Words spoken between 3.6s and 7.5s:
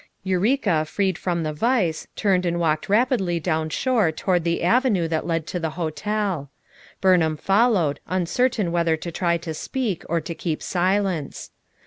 the shore toward the avenue that led to the hotel. Burnkam